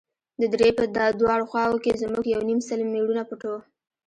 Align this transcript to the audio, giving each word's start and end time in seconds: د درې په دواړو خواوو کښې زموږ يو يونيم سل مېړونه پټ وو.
د 0.41 0.43
درې 0.53 0.69
په 0.77 0.83
دواړو 1.19 1.49
خواوو 1.51 1.81
کښې 1.83 1.99
زموږ 2.03 2.23
يو 2.27 2.33
يونيم 2.37 2.59
سل 2.67 2.79
مېړونه 2.91 3.23
پټ 3.29 3.41
وو. 3.49 3.59